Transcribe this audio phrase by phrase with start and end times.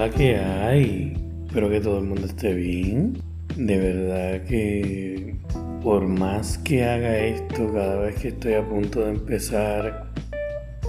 [0.00, 1.12] ¿Qué es la que hay?
[1.46, 3.18] Espero que todo el mundo esté bien.
[3.54, 5.36] De verdad que
[5.82, 10.10] por más que haga esto cada vez que estoy a punto de empezar,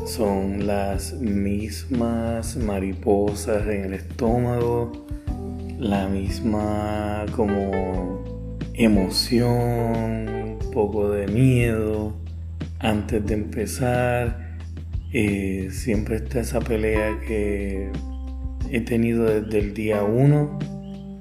[0.06, 4.94] son las mismas mariposas en el estómago,
[5.78, 8.24] la misma como
[8.76, 12.16] emoción, un poco de miedo
[12.80, 14.58] antes de empezar.
[15.12, 17.92] Eh, siempre está esa pelea que
[18.72, 20.60] he tenido desde el día 1,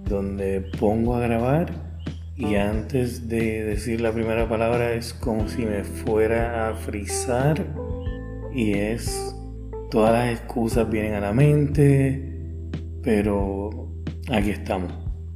[0.09, 1.91] donde pongo a grabar
[2.37, 7.67] y antes de decir la primera palabra es como si me fuera a frizar
[8.55, 9.37] y es
[9.91, 12.71] todas las excusas vienen a la mente,
[13.03, 13.71] pero
[14.31, 14.93] aquí estamos.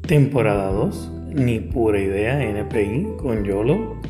[0.07, 4.01] Temporada 2, ni pura idea, NPI con YOLO.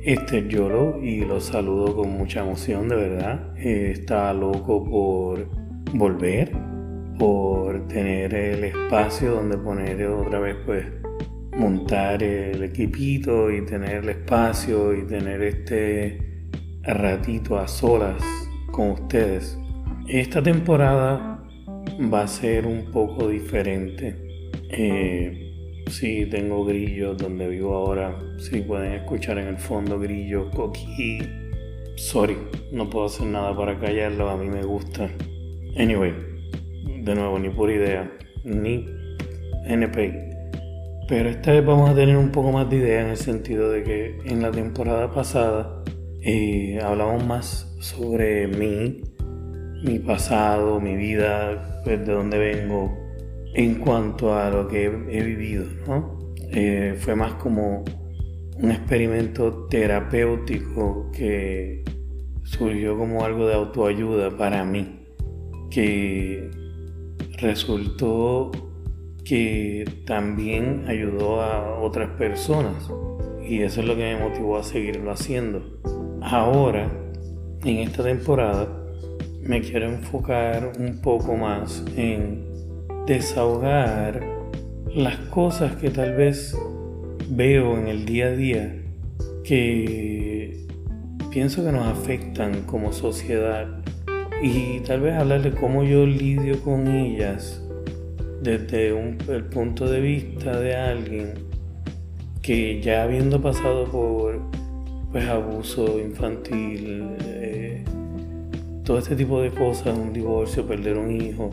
[0.00, 3.54] Este es YOLO y lo saludo con mucha emoción, de verdad.
[3.56, 5.46] Eh, está loco por
[5.94, 6.52] volver,
[7.20, 10.86] por tener el espacio donde poner otra vez, pues,
[11.56, 16.18] montar el equipito y tener el espacio y tener este
[16.82, 18.22] ratito a solas
[18.72, 19.58] con ustedes.
[20.08, 21.44] Esta temporada
[22.12, 24.16] va a ser un poco diferente.
[24.70, 25.46] Eh,
[25.90, 28.16] Sí, tengo grillos donde vivo ahora.
[28.38, 31.18] Sí, pueden escuchar en el fondo grillos, coquí.
[31.96, 32.36] Sorry,
[32.70, 35.10] no puedo hacer nada para callarlo, a mí me gusta.
[35.76, 36.14] Anyway,
[37.10, 38.10] de nuevo, ni por idea,
[38.44, 38.86] ni
[39.66, 40.12] NPI.
[41.08, 43.82] Pero esta vez vamos a tener un poco más de idea en el sentido de
[43.82, 45.82] que en la temporada pasada
[46.22, 49.02] eh, hablamos más sobre mí,
[49.82, 52.96] mi pasado, mi vida, pues, de dónde vengo,
[53.54, 56.34] en cuanto a lo que he, vivido, ¿no?
[56.52, 57.84] Eh, fue más como
[58.56, 61.82] un experimento terapéutico que
[62.44, 65.06] surgió como algo de autoayuda para mí,
[65.70, 66.50] que
[67.40, 68.50] resultó
[69.24, 72.90] que también ayudó a otras personas
[73.46, 75.62] y eso es lo que me motivó a seguirlo haciendo.
[76.22, 76.90] Ahora,
[77.64, 78.68] en esta temporada,
[79.42, 82.46] me quiero enfocar un poco más en
[83.06, 84.20] desahogar
[84.94, 86.56] las cosas que tal vez
[87.28, 88.82] veo en el día a día
[89.44, 90.66] que
[91.30, 93.79] pienso que nos afectan como sociedad
[94.42, 97.62] y tal vez hablar de cómo yo lidio con ellas
[98.42, 101.34] desde el punto de vista de alguien
[102.40, 104.40] que ya habiendo pasado por
[105.12, 107.84] pues abuso infantil, eh,
[108.84, 111.50] todo este tipo de cosas, un divorcio, perder un hijo,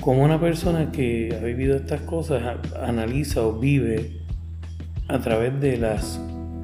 [0.00, 4.20] como una persona que ha vivido estas cosas analiza o vive
[5.08, 6.20] a través de las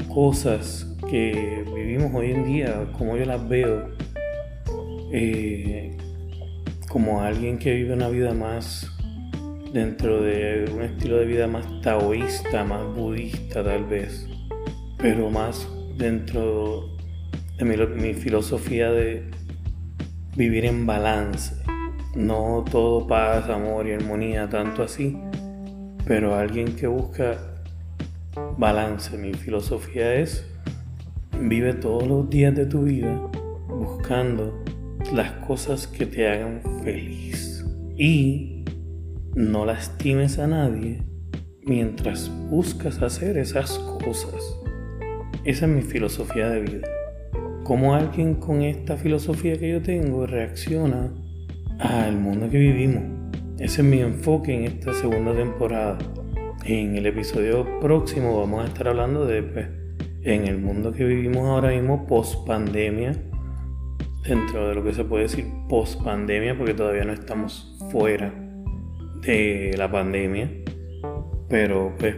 [0.08, 3.89] cosas que vivimos hoy en día, como yo las veo,
[5.12, 5.96] eh,
[6.88, 8.90] como alguien que vive una vida más
[9.72, 14.28] dentro de un estilo de vida más taoísta, más budista tal vez,
[14.98, 16.96] pero más dentro
[17.58, 19.24] de mi filosofía de
[20.36, 21.60] vivir en balance
[22.14, 25.16] no todo paz, amor y armonía, tanto así,
[26.06, 27.38] pero alguien que busca
[28.58, 29.16] balance.
[29.16, 30.44] Mi filosofía es,
[31.38, 33.14] vive todos los días de tu vida
[33.68, 34.64] buscando
[35.12, 37.64] las cosas que te hagan feliz
[37.96, 38.64] y
[39.34, 41.02] no lastimes a nadie
[41.62, 44.56] mientras buscas hacer esas cosas.
[45.44, 46.88] Esa es mi filosofía de vida.
[47.64, 51.12] Como alguien con esta filosofía que yo tengo reacciona
[51.78, 53.02] al mundo que vivimos.
[53.58, 55.98] Ese es mi enfoque en esta segunda temporada.
[56.64, 59.66] En el episodio próximo vamos a estar hablando de, pues,
[60.22, 63.12] en el mundo que vivimos ahora mismo, post pandemia,
[64.22, 68.32] dentro de lo que se puede decir post pandemia, porque todavía no estamos fuera
[69.22, 70.50] de la pandemia,
[71.48, 72.16] pero pues,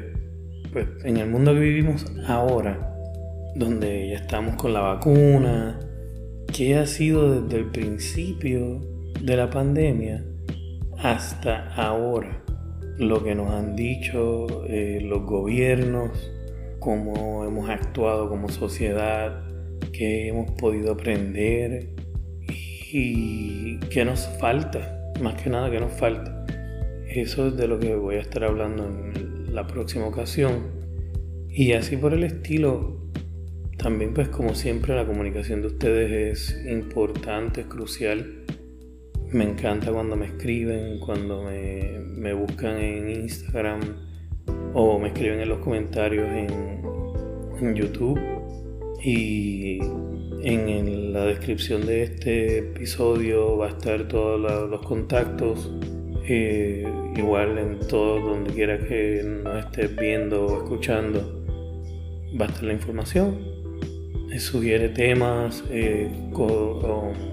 [0.72, 2.94] pues en el mundo que vivimos ahora,
[3.54, 5.80] donde ya estamos con la vacuna,
[6.52, 8.80] ¿qué ha sido desde el principio
[9.20, 10.24] de la pandemia
[10.98, 12.42] hasta ahora,
[12.98, 16.30] lo que nos han dicho eh, los gobiernos,
[16.78, 19.44] cómo hemos actuado como sociedad,
[19.92, 21.88] qué hemos podido aprender
[22.92, 26.44] y qué nos falta, más que nada qué nos falta.
[27.08, 30.82] Eso es de lo que voy a estar hablando en la próxima ocasión.
[31.48, 33.10] Y así por el estilo,
[33.76, 38.42] también pues como siempre la comunicación de ustedes es importante, es crucial
[39.32, 43.80] me encanta cuando me escriben, cuando me, buscan en Instagram
[44.74, 48.18] o me escriben en los comentarios en, YouTube.
[49.04, 49.80] Y
[50.44, 55.70] En la descripción de este episodio va a estar todos los contactos.
[56.28, 56.84] Eh,
[57.16, 61.44] igual en todo donde quiera que nos estés viendo o escuchando
[62.40, 63.38] va a estar la información.
[64.38, 66.08] sugiere temas, eh,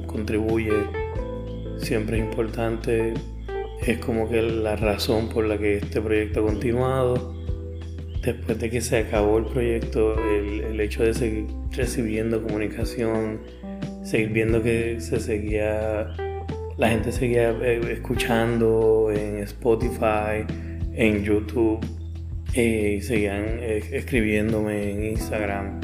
[0.07, 0.74] contribuye.
[1.77, 3.13] Siempre es importante.
[3.86, 7.39] Es como que la razón por la que este proyecto ha continuado
[8.21, 13.42] después de que se acabó el proyecto, el, hecho de seguir recibiendo comunicación,
[14.04, 16.13] seguir viendo que se seguía,
[16.77, 20.45] la gente seguía eh, escuchando en Spotify,
[20.94, 21.80] en YouTube,
[22.54, 25.81] eh, y seguían eh, escribiéndome en Instagram,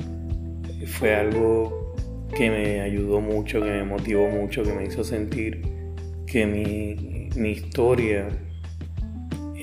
[0.87, 1.95] fue algo
[2.35, 5.61] que me ayudó mucho, que me motivó mucho, que me hizo sentir
[6.25, 8.27] que mi, mi historia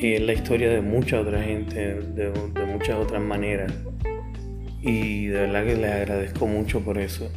[0.02, 2.32] es la historia de mucha otra gente, de,
[2.66, 3.72] muchas otras maneras.
[4.80, 7.30] Y de verdad que les agradezco mucho por eso.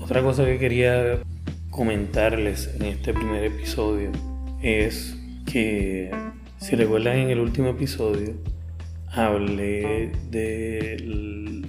[0.00, 1.20] Otra cosa que quería
[1.70, 4.10] comentarles en este primer episodio
[4.62, 5.16] es
[5.50, 6.10] que,
[6.58, 8.34] si recuerdan en el último episodio,
[9.06, 11.62] hablé de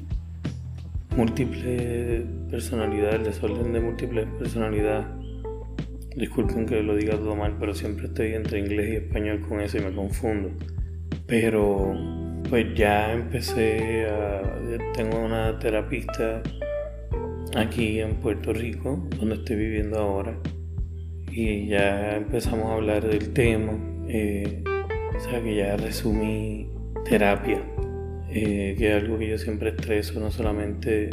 [1.16, 5.06] múltiple personalidad, el desorden de múltiples personalidad
[6.16, 9.78] Disculpen que lo diga todo mal, pero siempre estoy entre inglés y español con eso
[9.78, 10.50] y me confundo.
[11.28, 11.94] Pero
[12.50, 14.42] pues ya empecé a...
[14.94, 16.42] Tengo una terapista
[17.56, 20.38] aquí en Puerto Rico, donde estoy viviendo ahora.
[21.32, 23.74] Y ya empezamos a hablar del tema.
[24.08, 24.64] Eh,
[25.16, 26.70] o sea que ya resumí
[27.04, 27.62] terapia,
[28.30, 31.10] eh, que es algo que yo siempre estreso, no solamente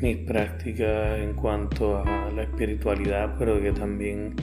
[0.00, 4.34] mis prácticas en cuanto a la espiritualidad, pero que también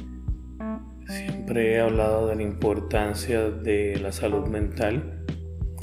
[1.07, 5.23] siempre he hablado de la importancia de la salud mental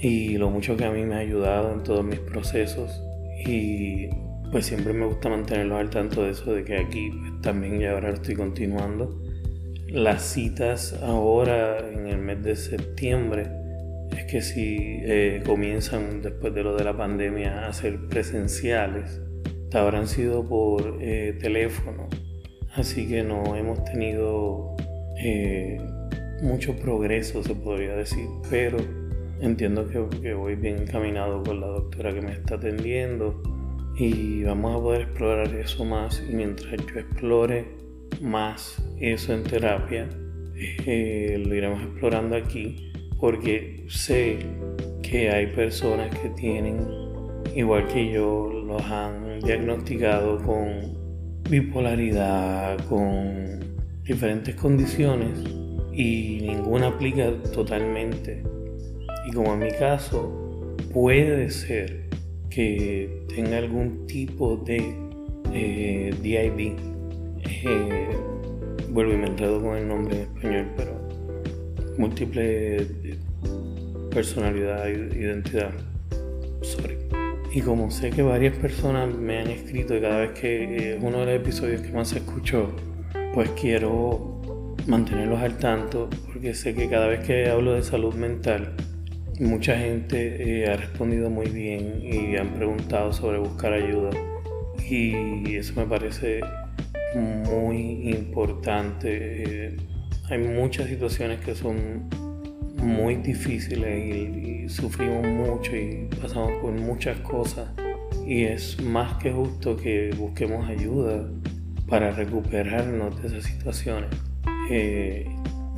[0.01, 3.03] y lo mucho que a mí me ha ayudado en todos mis procesos
[3.47, 4.09] y
[4.51, 7.93] pues siempre me gusta mantenerlos al tanto de eso, de que aquí pues, también ya
[7.93, 9.23] ahora estoy continuando.
[9.89, 13.47] Las citas ahora en el mes de septiembre
[14.17, 19.23] es que si eh, comienzan después de lo de la pandemia a ser presenciales,
[19.75, 22.09] habrán sido por eh, teléfono,
[22.75, 24.77] así que no hemos tenido
[25.23, 25.79] eh,
[26.43, 28.79] mucho progreso, se podría decir, pero
[29.41, 33.43] entiendo que, que, voy bien encaminado con la doctora que me está atendiendo.
[33.95, 36.23] Y vamos a poder explorar eso más.
[36.29, 37.67] Y mientras yo explore
[38.23, 40.09] más eso en terapia,
[40.87, 42.91] eh, lo iremos explorando aquí.
[43.21, 44.39] Porque sé
[45.03, 46.79] que hay personas que tienen,
[47.55, 53.61] igual que yo, los han diagnosticado con bipolaridad, con
[54.05, 55.39] diferentes condiciones
[55.93, 58.43] y ninguna aplica totalmente.
[59.29, 62.09] Y como en mi caso, puede ser
[62.51, 64.95] que tenga algún tipo de
[65.53, 66.77] eh, DIB.
[67.45, 68.09] Eh,
[68.91, 71.09] vuelvo y me enredo con el nombre en español, pero
[71.99, 72.87] múltiple
[74.11, 75.73] personalidad, identidad.
[77.55, 81.19] Y como sé que varias personas me han escrito y cada vez que es uno
[81.21, 82.75] de los episodios que más se escuchó,
[83.35, 88.75] pues quiero mantenerlos al tanto porque sé que cada vez que hablo de salud mental,
[89.39, 94.11] mucha gente eh, ha respondido muy bien y han preguntado sobre buscar ayuda.
[94.89, 96.41] Y eso me parece
[97.15, 99.09] muy importante.
[99.11, 99.77] Eh,
[100.31, 102.09] hay muchas situaciones que son
[102.83, 107.69] muy difíciles y, sufrimos mucho y pasamos por muchas cosas
[108.27, 111.29] y es más que justo que busquemos ayuda
[111.89, 114.11] para recuperarnos de esas situaciones.
[114.71, 115.27] Eh,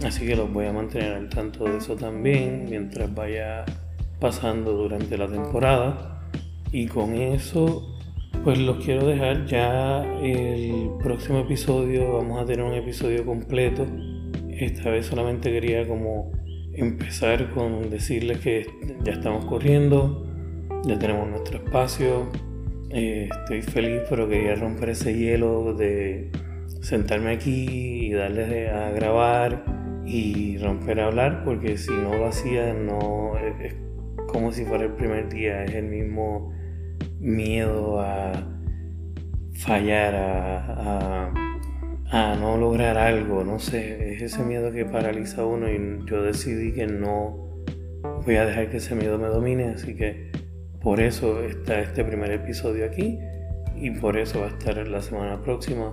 [0.04, 3.64] así que los voy a mantener al tanto de eso también mientras vaya
[4.20, 6.20] pasando durante la temporada.
[6.70, 7.98] Y con eso,
[8.42, 12.12] pues los quiero dejar ya el próximo episodio.
[12.14, 13.86] Vamos a tener un episodio completo.
[14.50, 16.32] Esta vez solamente quería como
[16.76, 18.66] empezar con decirles que
[19.04, 20.26] ya estamos corriendo,
[20.84, 22.30] ya tenemos nuestro espacio.
[22.90, 26.30] Eh, estoy feliz, pero quería romper ese hielo de
[26.80, 29.64] sentarme aquí y darles a grabar
[30.04, 33.74] y romper a hablar, porque si no lo hacía, no es,
[34.28, 36.52] como si fuera el primer día, es el mismo
[37.20, 38.32] miedo a
[39.54, 41.43] fallar, a a
[42.14, 46.72] no lograr algo, no sé, es ese miedo que paraliza a uno y yo decidí
[46.72, 47.64] que no
[48.24, 50.30] voy a dejar que ese miedo me domine, así que
[50.80, 53.18] por eso está este primer episodio aquí
[53.76, 55.92] y por eso va a estar la semana próxima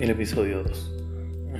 [0.00, 1.04] el episodio 2.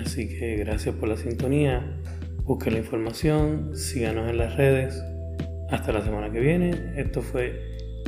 [0.05, 2.01] Así que gracias por la sintonía,
[2.43, 5.01] busquen la información, síganos en las redes.
[5.71, 6.93] Hasta la semana que viene.
[6.97, 7.61] Esto fue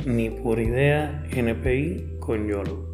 [0.05, 2.88] Ni por idea NPI con YOLO.